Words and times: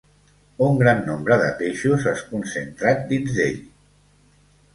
Un 0.67 0.77
gran 0.79 1.03
nombre 1.09 1.37
de 1.43 1.49
peixos 1.59 2.07
és 2.13 2.25
concentrat 2.33 3.05
dins 3.13 3.37
d'ell. 3.37 3.61